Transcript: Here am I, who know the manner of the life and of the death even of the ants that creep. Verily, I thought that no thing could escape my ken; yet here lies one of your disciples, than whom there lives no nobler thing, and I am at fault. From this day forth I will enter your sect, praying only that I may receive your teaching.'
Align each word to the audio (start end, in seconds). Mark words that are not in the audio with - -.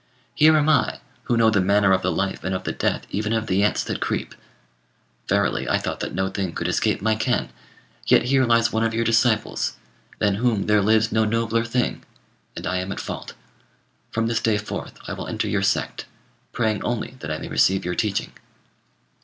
Here 0.33 0.57
am 0.57 0.67
I, 0.67 0.99
who 1.25 1.37
know 1.37 1.51
the 1.51 1.61
manner 1.61 1.91
of 1.91 2.01
the 2.01 2.11
life 2.11 2.43
and 2.43 2.55
of 2.55 2.63
the 2.63 2.71
death 2.71 3.05
even 3.11 3.33
of 3.33 3.45
the 3.45 3.61
ants 3.61 3.83
that 3.83 4.01
creep. 4.01 4.33
Verily, 5.29 5.69
I 5.69 5.77
thought 5.77 5.99
that 5.99 6.15
no 6.15 6.27
thing 6.27 6.53
could 6.53 6.67
escape 6.67 7.03
my 7.03 7.13
ken; 7.13 7.49
yet 8.07 8.23
here 8.23 8.43
lies 8.47 8.73
one 8.73 8.83
of 8.83 8.95
your 8.95 9.03
disciples, 9.03 9.73
than 10.17 10.33
whom 10.41 10.65
there 10.65 10.81
lives 10.81 11.11
no 11.11 11.23
nobler 11.23 11.63
thing, 11.63 12.01
and 12.55 12.65
I 12.65 12.77
am 12.77 12.91
at 12.91 12.99
fault. 12.99 13.33
From 14.09 14.25
this 14.25 14.41
day 14.41 14.57
forth 14.57 14.97
I 15.07 15.13
will 15.13 15.27
enter 15.27 15.47
your 15.47 15.61
sect, 15.61 16.07
praying 16.51 16.83
only 16.83 17.17
that 17.19 17.29
I 17.29 17.37
may 17.37 17.47
receive 17.47 17.85
your 17.85 17.93
teaching.' 17.93 18.31